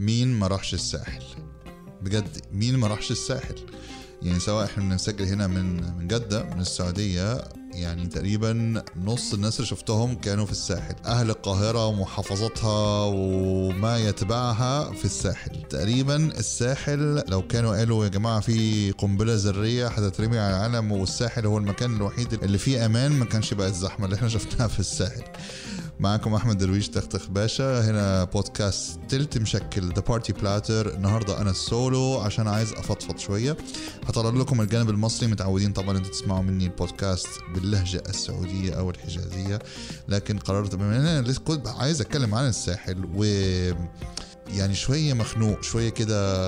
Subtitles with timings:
[0.00, 1.22] مين ما راحش الساحل؟
[2.02, 3.54] بجد مين ما راحش الساحل؟
[4.22, 9.66] يعني سواء إحنا بنسجل هنا من من جدة من السعودية يعني تقريبا نص الناس اللي
[9.66, 10.94] شفتهم كانوا في الساحل.
[11.04, 15.62] أهل القاهرة ومحافظاتها وما يتبعها في الساحل.
[15.70, 21.58] تقريبا الساحل لو كانوا قالوا يا جماعة في قنبلة ذريه هتترمي على العالم والساحل هو
[21.58, 25.22] المكان الوحيد اللي فيه أمان ما كانش بقى الزحمه اللي إحنا شفناها في الساحل.
[26.00, 27.90] معاكم أحمد درويش تختخ باشا.
[27.90, 33.56] هنا بودكاست تلت مشكل the party platter النهارده أنا السولو عشان عايز أفضفض شوية.
[34.06, 39.58] هطلع لكم الجانب المصري متعودين طبعا أنتوا تسمعوا مني البودكاست باللهجة السعودية أو الحجازية.
[40.08, 43.24] لكن قررت بما إن أنا لسه كنت عايز أتكلم عن الساحل و
[44.54, 46.44] يعني شوية مخنوق شوية كده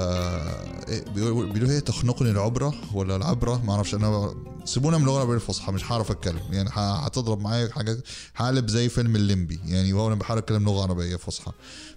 [0.89, 3.95] إيه، بيقولوا هي تخنقني العبرة ولا العبرة؟ ما أعرفش.
[3.95, 4.35] أنا
[4.65, 6.43] سيبونا من اللغة العربيه الفصحى مش هعرف أتكلم.
[6.51, 8.03] يعني هتضرب معايا حاجة
[8.37, 9.61] هقلب زي فيلم الليمبي.
[9.65, 11.53] يعني وهو أنا بحاول أتكلم لغة عربية فصحى.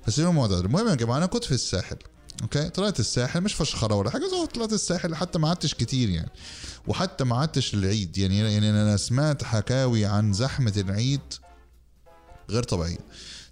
[0.05, 1.97] فسيبونا من الموضوع المهم يا جماعة أنا كنت في الساحل
[2.41, 6.31] okay؟ طلعت الساحل مش فشخره ولا حاجة طلعت الساحل حتى ما قعدتش كتير يعني.
[6.87, 11.21] وحتى ما قعدتش العيد يعني يعني أنا سمعت حكاوي عن زحمة العيد
[12.49, 12.99] غير طبيعية.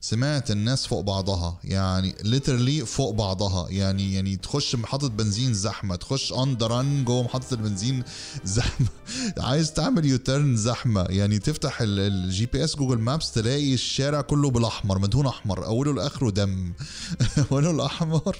[0.04, 1.60] سمعت الناس فوق بعضها.
[1.64, 3.70] يعني literally فوق بعضها.
[3.70, 8.04] يعني يعني تخش محطة بنزين زحمة تخش on the جوه محطة البنزين
[8.46, 8.88] زحمة.
[9.38, 11.02] عايز تعمل U-turn زحمة.
[11.10, 15.66] يعني تفتح ال GPS Google Maps تلاقي الشارع كله بالأحمر مدهون أحمر.
[15.66, 16.74] أوله لآخره دم.
[17.52, 18.38] أوله الأحمر.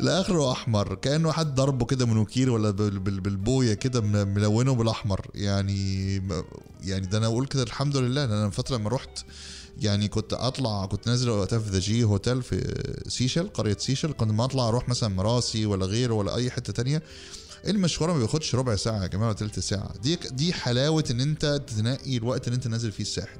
[0.00, 0.94] لآخره أحمر.
[0.94, 5.26] كأنه حد ضربه كده منوكير ولا بال- بال- بالبوية كده ملونه بالأحمر.
[5.34, 6.14] يعني
[6.84, 8.24] يعني ده أنا أقول كده الحمد لله.
[8.24, 9.18] أنا الفترة لما رحت
[9.80, 14.30] يعني كنت أطلع كنت نازل وقتها في The G Hotel في Seashell قرية Seashell كنت
[14.30, 17.02] ما أطلع أروح مثلا مراسي ولا غيره ولا أي حتة تانية
[17.66, 19.92] المشوار ما بياخدش ربع ساعة يا جماعة ولا تلت ساعة.
[20.02, 23.38] دي دي حلاوة إن أنت تنقي الوقت اللي أنت نازل فيه الساحل.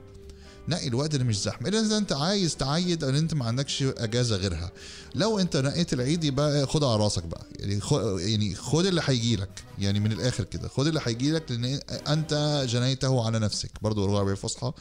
[0.68, 1.68] نقي الوقت اللي مش زحمة.
[1.68, 4.70] إلا إذا أنت عايز تعيد إن أنت ما عندكش أجازة غيرها.
[5.14, 7.46] لو أنت نقيت العيد يبقى خد على راسك بقى.
[7.58, 9.64] يعني خد يعني خد اللي هيجي لك.
[9.78, 10.68] يعني من الآخر كده.
[10.68, 13.70] خد اللي هيجي لك لأن أنت جنيته على نفسك.
[13.82, 14.72] برضو اللغة العربيه الفصحى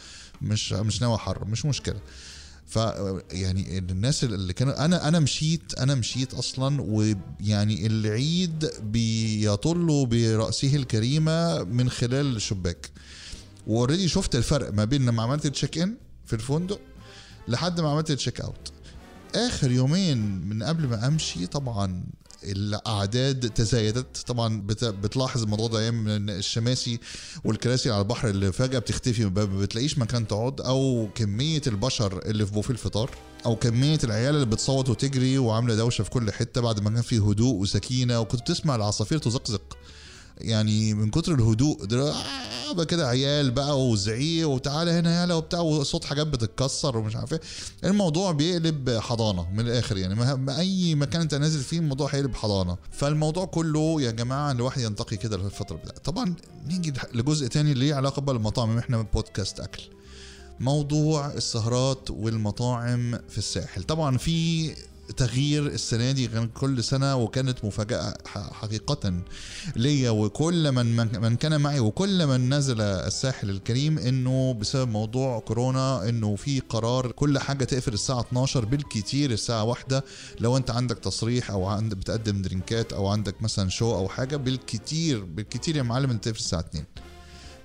[0.41, 2.00] مش مش ناوي حر مش مشكلة.
[2.67, 2.75] ف
[3.31, 11.63] يعني الناس اللي كانوا أنا أنا مشيت أنا مشيت أصلا ويعني العيد بيطل برأسه الكريمة
[11.63, 12.89] من خلال الشباك.
[13.67, 15.95] و already شفت الفرق ما بين لما عملت ال check in
[16.25, 16.79] في الفندق
[17.47, 18.72] لحد ما عملت ال check out
[19.35, 20.17] آخر يومين
[20.47, 22.03] من قبل ما أمشي طبعا
[22.44, 24.17] الأعداد تزايدت.
[24.27, 26.99] طبعا بت- بتلاحظ الموضوع ده أيام الشماسي
[27.44, 32.51] والكراسي على البحر اللي فجأة بتختفي ما بتلاقيش مكان تقعد أو كمية البشر اللي في
[32.51, 33.09] بوفيه الفطار
[33.45, 37.17] أو كمية العيال اللي بتصوت وتجري وعاملة دوشة في كل حتة بعد ما كان في
[37.19, 38.19] هدوء وسكينة.
[38.19, 39.78] وكنت بتسمع العصافير تزقزق.
[40.41, 46.06] يعني من كتر الهدوء آه، بقى كده عيال بقى وزعيق وتعالى هنا يلا وبتاع وصوت
[46.06, 47.41] حاجات بتتكسر ومش عارف إيه.
[47.84, 52.78] الموضوع بيقلب حضانة من الآخر يعني ما- أي مكان أنت نازل فيه الموضوع هيقلب حضانة.
[52.91, 56.34] فالموضوع كله يا جماعة الواحد ينتقي كده في الفترة بتاعت طبعا
[56.68, 59.81] نيجي لجزء تاني اللي ليه علاقة بالمطاعم إحنا بودكاست أكل.
[60.59, 63.84] موضوع السهرات والمطاعم في الساحل.
[63.84, 64.72] طبعا في
[65.11, 69.13] تغيير السنة دي كان كل سنة وكانت مفاجأة حقيقة
[69.75, 76.09] ليا وكل من من كان معي وكل من نزل الساحل الكريم إنه بسبب موضوع كورونا
[76.09, 80.03] إنه في قرار كل حاجة تقفل الساعة 12 بالكتير الساعة واحدة.
[80.39, 85.23] لو أنت عندك تصريح أو عند بتقدم درينكات أو عندك مثلا شو أو حاجة بالكتير
[85.23, 86.85] بالكتير يا معلم أنت تقفل الساعة 2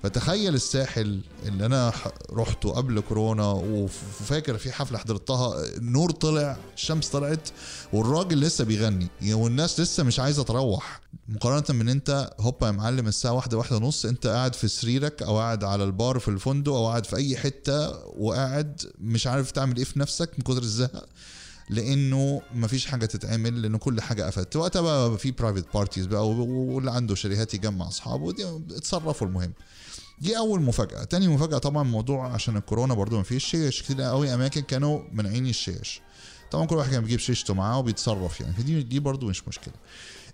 [0.07, 1.93] فتخيل الساحل اللي أنا
[2.33, 7.49] رحته قبل كورونا وف- وفاكر في حفلة حضرتها النور طلع الشمس طلعت
[7.93, 9.09] والراجل لسه بيغني.
[9.21, 11.01] يعني والناس لسه مش عايزة تروح.
[11.29, 15.39] مقارنة من أنت هوبا يا معلم الساعة واحدة واحدة ونص أنت قاعد في سريرك أو
[15.39, 19.85] قاعد على البار في الفندق أو قاعد في أي حتة وقاعد مش عارف تعمل إيه
[19.85, 21.07] في نفسك من كتر الزهق.
[21.71, 24.57] لأنه مفيش حاجة تتعمل لأنه كل حاجة قفلت.
[24.57, 28.31] وقتها بقى في private parties بقى واللي عنده شاليهات يجمع أصحابه
[28.77, 29.53] اتصرفوا المهم.
[30.21, 31.05] دي أول مفاجأة.
[31.05, 33.83] تاني مفاجأة طبعا موضوع عشان الكورونا برضو ما فيش شيش.
[33.83, 36.01] كتير قوي أماكن كانوا منعين الشيش.
[36.51, 38.53] طبعا كل واحد كان بيجيب شيشته معاه وبيتصرف يعني.
[38.55, 39.75] فدي دي برضو مش مشكلة.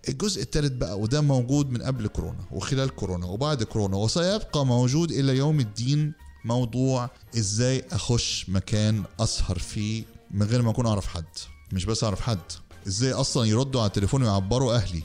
[0.09, 5.37] الجزء الثالث بقى وده موجود من قبل كورونا وخلال كورونا وبعد كورونا وسيبقى موجود إلى
[5.37, 6.13] يوم الدين
[6.45, 11.25] موضوع إزاي أخش مكان أسهر فيه من غير ما أكون أعرف حد
[11.73, 12.39] مش بس أعرف حد.
[12.87, 15.03] إزاي أصلا يردوا على التليفون ويعبروا أهلي؟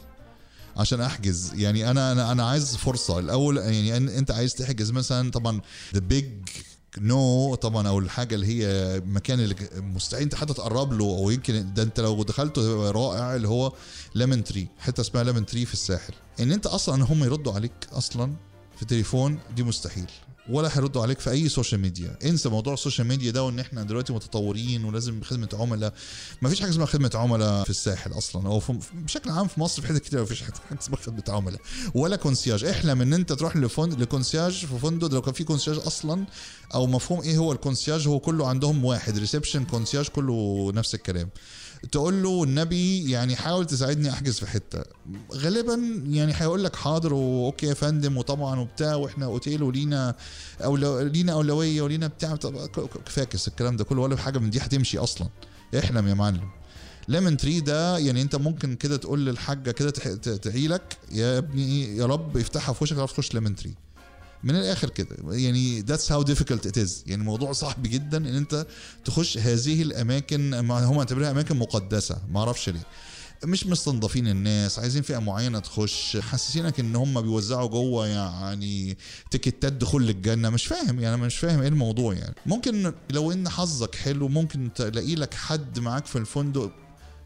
[0.77, 1.53] عشان أحجز.
[1.53, 3.19] يعني أنا أنا أنا عايز فرصة.
[3.19, 5.61] الأول يعني أنت عايز تحجز مثلا طبعا
[5.93, 6.31] ذا بيج
[6.97, 8.65] no طبعا أو الحاجة اللي هي
[8.97, 13.35] المكان اللي مستحيل انت حتى تقرب له أو يمكن ده أنت لو دخلته هيبقى رائع
[13.35, 13.73] اللي هو
[14.15, 16.13] Lemon Tree حتة اسمها Lemon Tree في الساحل.
[16.39, 18.33] إن أنت أصلا هم يردوا عليك أصلا
[18.79, 20.05] في تليفون دي مستحيل.
[20.49, 23.83] ولا هيردوا عليك في أي social media انسى موضوع ال social media ده وإن إحنا
[23.83, 25.93] دلوقتي متطورين ولازم خدمة عملاء.
[26.41, 28.47] ما فيش حاجة اسمها خدمة عملاء في الساحل أصلا.
[28.47, 28.61] أو
[28.93, 31.61] بشكل عام في مصر في حتت كتير ما فيش حاجة اسمها خدمة عملاء.
[31.95, 35.77] ولا concierge احلم إن أنت تروح لفند ل concierge في فندق لو كان في concierge
[35.77, 36.25] أصلا
[36.73, 39.17] أو مفهوم إيه هو ال concierge هو كله عندهم واحد.
[39.17, 41.29] reception concierge كله نفس الكلام.
[41.91, 44.83] تقول له والنبي يعني حاول تساعدني أحجز في حتة.
[45.33, 50.15] غالبا يعني هيقول لك حاضر و okay يا فندم وطبعا وبتاع وإحنا أوتيل ولينا
[50.63, 52.35] أولو لينا أولوية ولينا بتاع.
[53.05, 55.27] فاكس الكلام ده كله ولا حاجة من دي هتمشي أصلا.
[55.79, 56.49] احلم يا معلم.
[57.07, 59.89] Lemon Tree ده يعني أنت ممكن كده تقول للحاجة كده
[60.37, 63.73] تدعي لك يا ابني يا رب يفتحها في وشك تعرف تخش Lemon Tree
[64.43, 65.15] من الآخر كده.
[65.23, 66.91] يعني that's how difficult it is.
[67.07, 68.67] يعني موضوع صعب جدا إن أنت
[69.05, 72.85] تخش هذه الأماكن هم معتبرينها أماكن مقدسة ما أعرفش ليه.
[73.45, 78.97] مش مستنضفين الناس عايزين فئة معينة تخش حاسسينك إن هم بيوزعوا جوه يعني
[79.31, 80.49] تيكتات دخول للجنة.
[80.49, 82.35] مش فاهم يعني مش فاهم إيه الموضوع يعني.
[82.45, 86.71] ممكن لو إن حظك حلو ممكن تلاقي لك حد معاك في الفندق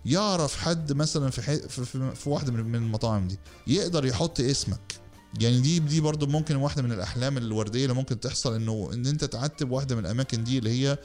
[0.05, 1.59] يعرف حد مثلا في, حي...
[1.59, 5.00] في, في, في واحدة من المطاعم دي يقدر يحط اسمك.
[5.39, 9.25] يعني دي دي برضه ممكن واحدة من الأحلام الوردية اللي ممكن تحصل إنه إن أنت
[9.25, 10.97] تعتب واحدة من الأماكن دي اللي هي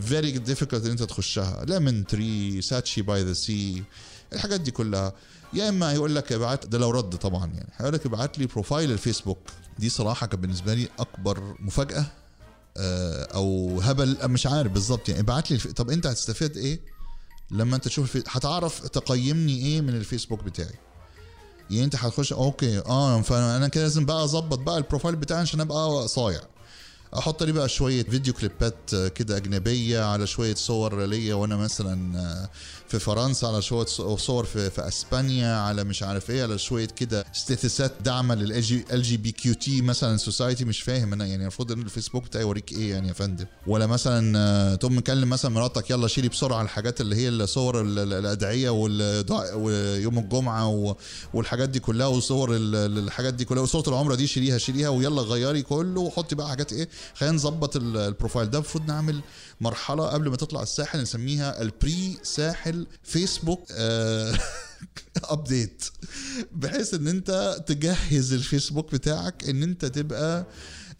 [0.00, 1.64] very difficult إن أنت تخشها.
[1.64, 3.82] Lemon Tree Sachi by the Sea
[4.32, 5.12] الحاجات دي كلها.
[5.52, 7.68] يا إما يقول لك ابعت ده لو رد طبعا يعني.
[7.76, 9.38] هيقول لك ابعت لي profile ال Facebook.
[9.78, 12.06] دي صراحة كانت بالنسبة لي أكبر مفاجأة
[12.76, 15.20] آه، أو هبل مش عارف بالظبط يعني.
[15.20, 16.80] ابعت لي طب أنت هتستفاد إيه
[17.50, 18.28] لما أنت تشوف الفي...
[18.30, 20.74] هتعرف تقيمني إيه من الفيسبوك بتاعي؟
[21.72, 25.60] يعني انت هتخش okay آه فانا كده لازم بقى اظبط بقى ال profile بتاعي عشان
[25.60, 26.40] ابقى صايع.
[27.18, 28.74] أحط لي بقى شوية فيديو كليبات
[29.14, 32.50] كده أجنبية على شوية صور ليا وأنا مثلا آه،
[32.88, 33.86] في فرنسا على شوية
[34.16, 39.02] صور في, في أسبانيا على مش عارف إيه على شوية كده status ات داعمة لل
[39.02, 43.12] GBQT مثلا society مش فاهم أنا يعني المفروض إن الفيسبوك بتاعي يوريك إيه يعني يا
[43.12, 47.80] فندم؟ ولا مثلا آه، تقوم مكلم مثلا مراتك يلا شيلي بسرعة الحاجات اللي هي الصور
[47.80, 50.96] الأدعية ويوم الجمعة
[51.34, 56.00] والحاجات دي كلها وصور الحاجات دي كلها وصورة العمرة دي شيليها شيليها ويلا غيري كله
[56.00, 58.58] وحطي بقى حاجات إيه خلينا نظبط ال profile ده.
[58.58, 59.20] المفروض نعمل
[59.60, 63.72] مرحلة قبل ما تطلع الساحل نسميها ال pre ساحل Facebook
[65.24, 65.84] update
[66.52, 70.46] بحيث إن أنت تجهز الفيسبوك بتاعك إن أنت تبقى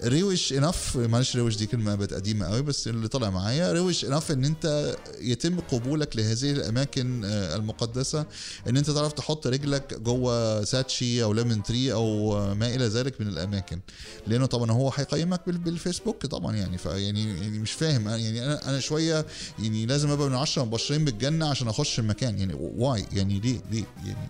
[0.05, 4.31] روش enough معلش روش دي كلمة بقت قديمة قوي بس اللي طالع معايا روش enough
[4.31, 8.27] إن أنت يتم قبولك لهذه الأماكن آه، المقدسة.
[8.69, 13.29] إن أنت تعرف تحط رجلك جوه Sachi أو Lemon Tree أو ما إلى ذلك من
[13.29, 13.81] الأماكن.
[14.27, 18.09] لأنه طبعا هو هيقيمك بالفيسبوك طبعا يعني فيعني يعني مش فاهم.
[18.09, 19.27] يعني أنا أنا شوية
[19.59, 22.39] يعني لازم أبقى من 10 مبشرين بالجنة عشان أخش المكان.
[22.39, 24.29] يعني why يعني ليه؟ ليه؟ يعني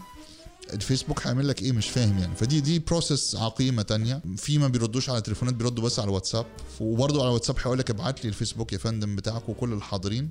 [0.72, 2.36] الفيسبوك هيعمل لك إيه؟ مش فاهم يعني.
[2.36, 4.22] فدي دي process عقيمة تانية.
[4.36, 6.46] في ما بيردوش على تليفونات بيردوا بس على الواتساب.
[6.80, 10.28] وبرضه على الواتساب هيقول لك ابعت لي الفيسبوك يا فندم بتاعك وكل الحاضرين.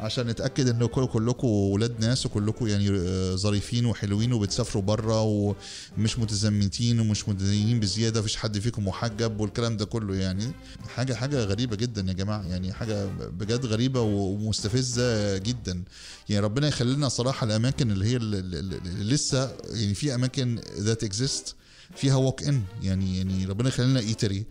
[0.00, 7.00] عشان نتأكد إن كلكم ولاد ناس وكلكم يعني آه، ظريفين وحلوين وبتسافروا بره ومش متزمتين
[7.00, 10.52] ومش متدينين بزيادة مفيش حد فيكم محجب والكلام ده كله يعني.
[10.88, 15.84] حاجة حاجة غريبة جدا يا جماعة يعني حاجة بجد غريبة ومستفزة جدا
[16.28, 16.44] يعني.
[16.44, 21.54] ربنا يخلي لنا صراحة الأماكن اللي هي اللي لسه يعني في أماكن that exist
[21.96, 24.44] فيها walk in يعني يعني ربنا يخلي لنا Eatery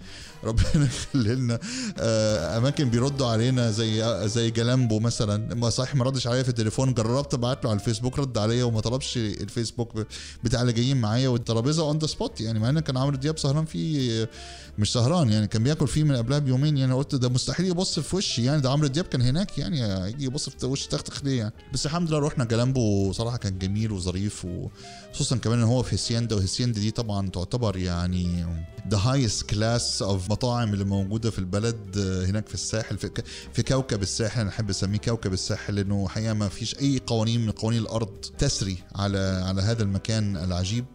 [0.43, 1.59] ربنا يخلي لنا
[1.99, 5.69] آه، أماكن بيردوا علينا زي زي جلامبو مثلا.
[5.69, 6.93] صحيح ما ردش عليا في التليفون.
[6.93, 9.93] جربت أبعت له على الفيسبوك رد عليا وما طلبش الفيسبوك
[10.43, 11.29] بتاع اللي جايين معايا.
[11.29, 14.29] والترابيزة on the spot يعني مع إن كان عمرو دياب سهران فيه
[14.77, 16.93] مش سهران يعني كان بياكل فيه من قبلها بيومين يعني.
[16.93, 18.61] قلت ده مستحيل يبص في وشي يعني.
[18.61, 21.53] ده عمرو دياب كان هناك يعني يجي يبص في وش تختخ ليه يعني.
[21.73, 26.35] بس الحمد لله رحنا جلامبو صراحة كان جميل وظريف وخصوصا كمان إن هو في هسيندا
[26.35, 28.45] وهسيندا دي طبعا تعتبر يعني
[28.89, 33.09] the highest class of مطاعم اللي موجودة في البلد آه، هناك في الساحل في,
[33.53, 37.51] في كوكب الساحل أنا أحب أسميه كوكب الساحل لأنه حقيقة ما فيش أي قوانين من
[37.51, 40.85] قوانين الأرض تسري على على هذا المكان العجيب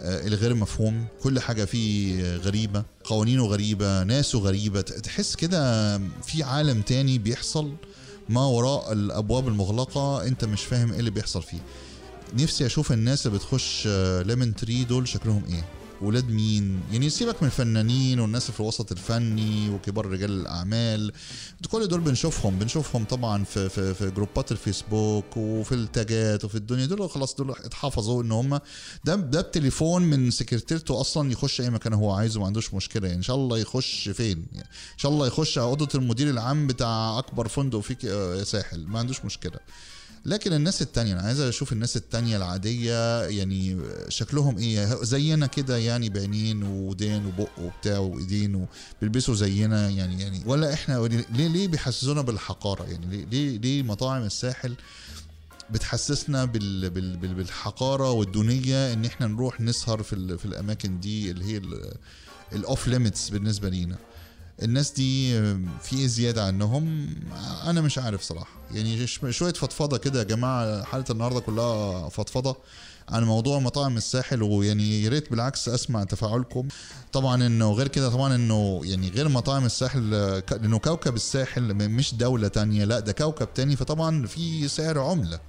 [0.00, 1.06] آه، الغير مفهوم.
[1.22, 4.80] كل حاجة فيه غريبة قوانينه غريبة ناسه غريبة.
[4.80, 7.72] تحس كده في عالم تاني بيحصل
[8.28, 11.60] ما وراء الأبواب المغلقة أنت مش فاهم إيه اللي بيحصل فيه.
[12.34, 13.86] نفسي أشوف الناس اللي بتخش
[14.26, 15.64] ليمون آه، تري دول شكلهم إيه.
[16.04, 21.12] ولاد مين؟ يعني سيبك من الفنانين والناس في الوسط الفني وكبار رجال الأعمال.
[21.70, 26.86] كل دول بنشوفهم بنشوفهم طبعا في في, في جروبات الفيسبوك وفي التاجات وفي الدنيا.
[26.86, 28.60] دول خلاص دول اتحفظوا إن هم
[29.04, 33.06] ده ده بتليفون من سكرتيرته أصلا يخش أي مكان هو عايزه ما عندوش مشكلة.
[33.06, 37.18] يعني إن شاء الله يخش فين؟ يعني إن شاء الله يخش أوضة المدير العام بتاع
[37.18, 38.86] أكبر فندق في ساحل.
[38.86, 39.58] ما عندوش مشكلة.
[40.26, 43.78] لكن الناس التانية أنا عايز أشوف الناس التانية العادية يعني
[44.08, 48.66] شكلهم إيه؟ زينا كده يعني بعينين ودين وبق وبتاع وإيدين
[48.98, 54.74] وبيلبسوا زينا يعني يعني ولا إحنا ليه ليه بيحسسونا بالحقارة؟ يعني ليه ليه, مطاعم الساحل
[55.70, 61.44] بتحسسنا بال بال بال بالحقارة والدونية إن إحنا نروح نسهر في في الأماكن دي اللي
[61.44, 61.60] هي
[62.52, 63.96] ال off limits بالنسبة لينا؟
[64.62, 65.34] الناس دي
[65.82, 67.06] في إيه زيادة عنهم؟
[67.66, 68.50] أنا مش عارف صراحة.
[68.70, 72.56] يعني ش- شوية فضفضة كده يا جماعة حالة النهاردة كلها فضفضة
[73.08, 76.68] عن موضوع مطاعم الساحل ويعني يا ريت بالعكس أسمع تفاعلكم.
[77.12, 82.48] طبعا إنه غير كده طبعا إنه يعني غير مطاعم الساحل لأنه كوكب الساحل مش دولة
[82.48, 83.76] تانية لأ ده كوكب تاني.
[83.76, 85.40] فطبعا في سعر عملة.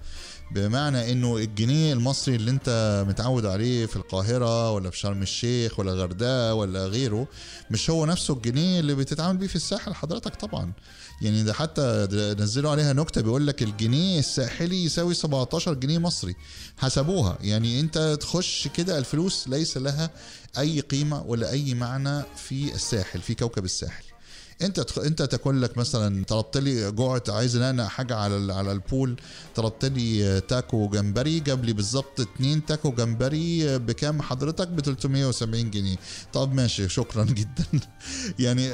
[0.52, 5.92] بمعنى إنه الجنيه المصري اللي أنت متعود عليه في القاهرة ولا في شرم الشيخ ولا
[5.94, 7.28] غردقة ولا غيره
[7.72, 10.72] مش هو نفسه الجنيه اللي بتتعامل بيه في الساحل؟ حضرتك طبعا.
[11.22, 12.08] يعني ده حتى
[12.40, 16.36] نزلوا عليها نكتة بيقول لك الجنيه الساحلي يساوي 17 جنيه مصري.
[16.78, 17.38] حسبوها.
[17.42, 20.10] يعني أنت تخش كده الفلوس ليس لها
[20.58, 24.04] أي قيمة ولا أي معنى في الساحل في كوكب الساحل.
[24.62, 25.00] انت تخ...
[25.00, 28.52] انت تاكل لك مثلا طلبت لي جوعت عايز أنقنق حاجة على ال...
[28.52, 29.16] على البول
[29.56, 35.96] طلبت لي تاكو جمبري جاب لي بالظبط اتنين تاكو جمبري بكام؟ حضرتك ب 370 جنيه.
[36.34, 37.66] طب ماشي شكرا جدا.
[38.40, 38.72] يعني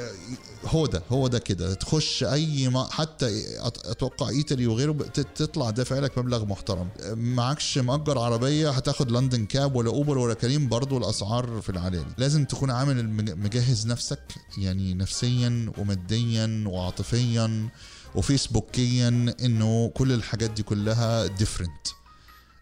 [0.66, 1.74] هو ده هو ده كده.
[1.74, 4.94] تخش أي ما حتى أتوقع ايتري وغيره
[5.36, 6.88] تطلع دافع لك مبلغ محترم.
[7.16, 12.46] معكش مأجر عربية هتاخد London Cab ولا أوبر ولا كريم برضو الأسعار في العلالي لازم
[12.46, 14.20] تكون عامل مجهز نفسك
[14.58, 17.70] يعني نفسيا وماديا وعاطفيا
[18.16, 19.08] وفيسبوكيا
[19.44, 21.88] إنه كل الحاجات دي كلها different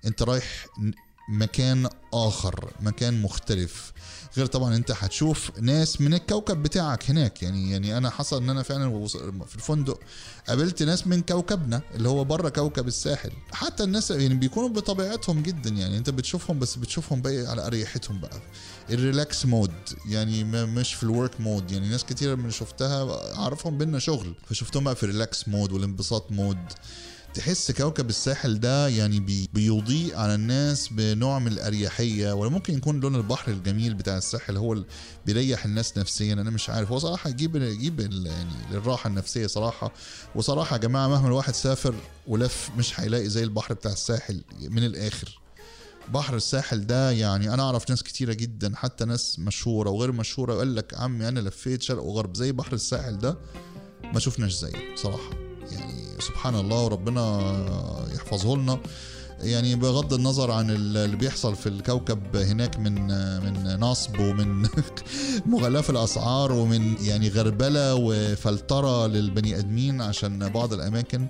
[0.06, 0.66] أنت رايح
[1.30, 3.94] مكان آخر مكان مختلف.
[4.38, 7.44] غير طبعا أنت هتشوف ناس من الكوكب بتاعك هناك.
[7.44, 9.08] يعني يعني أنا حصل إن أنا فعلا
[9.48, 10.00] في الفندق
[10.48, 13.32] قابلت ناس من كوكبنا اللي هو بره كوكب الساحل.
[13.52, 15.98] حتى الناس يعني بيكونوا بطبيعتهم جدا يعني.
[15.98, 18.42] أنت بتشوفهم بس بتشوفهم بقى على اريحتهم بقى.
[18.90, 19.72] ال relax mode
[20.06, 24.34] يعني مش في ال work mode يعني ناس كتير من شفتها اعرفهم بينا شغل.
[24.46, 26.58] فشفتهم بقى في ال relax mode والانبساط mode
[27.34, 33.00] تحس كوكب الساحل ده يعني بي بيضيء على الناس بنوع من الأريحية ولا ممكن يكون
[33.00, 34.86] لون البحر الجميل بتاع الساحل هو اللي
[35.26, 36.92] بيريح الناس نفسيا؟ أنا مش عارف.
[36.92, 38.30] هو صراحة يجيب يجيب يعني
[38.72, 39.92] الراحه النفسية صراحة.
[40.36, 41.96] وصراحة يا جماعة مهما الواحد سافر
[42.28, 45.40] ولف مش هيلاقي زي البحر بتاع الساحل من الآخر.
[46.14, 50.76] بحر الساحل ده يعني أنا أعرف ناس كتيرة جدا حتى ناس مشهورة وغير مشهورة يقول
[50.76, 53.38] لك عمي أنا لفيت شرق وغرب زي بحر الساحل ده
[54.14, 55.30] ما شفناش زيه صراحة.
[55.72, 57.26] يعني سبحان الله وربنا
[58.16, 58.80] يحفظه لنا.
[59.42, 62.94] يعني بغض النظر عن اللي بيحصل في الكوكب هناك من
[63.44, 64.68] من نصب ومن
[65.46, 71.28] مغالاة في الأسعار ومن يعني غربلة وفلترة للبني آدمين عشان بعض الأماكن.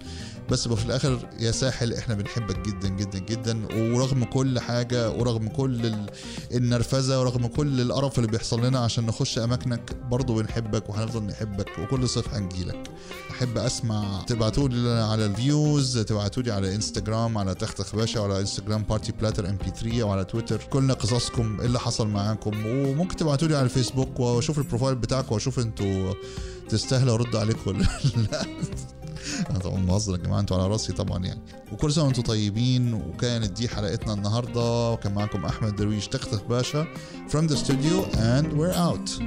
[0.50, 3.66] بس في الآخر يا ساحل إحنا بنحبك جدا جدا جدا.
[3.76, 6.10] ورغم كل حاجة ورغم كل ال-
[6.54, 12.10] النرفزة ورغم كل القرف اللي بيحصل لنا عشان نخش أماكنك برضه بنحبك وهنفضل نحبك وكل
[12.10, 12.90] صيف هنجيلك
[13.32, 18.40] أحب أسمع تبعتوا لي على ال views تبعتوا لي على انستغرام على تختخ باشا وعلى
[18.40, 20.62] انستغرام Party Platter MP3 أو على تويتر.
[20.70, 22.66] كلنا قصصكم إيه اللي حصل معاكم.
[22.66, 26.14] وممكن تبعتوا لي على الفيسبوك واشوف البروفايل بتاعكم واشوف أنتوا
[26.70, 27.78] تستاهلوا أرد عليكم ولا
[28.32, 28.46] لا.
[29.50, 31.42] أنا طبعا بهزر يا جماعة أنتوا على راسي طبعا يعني.
[31.72, 34.92] وكل سنة وأنتم طيبين وكانت دي حلقتنا النهارده.
[34.92, 36.08] وكان معاكم أحمد درويش.
[36.08, 36.88] تختخ باشا.
[37.30, 39.24] From the studio and we're out.